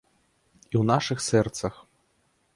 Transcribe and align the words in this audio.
І 0.71 0.75
ў 0.79 0.81
нашых 0.93 1.21
сэрцах. 1.29 1.75